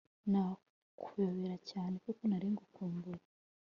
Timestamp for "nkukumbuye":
2.53-3.21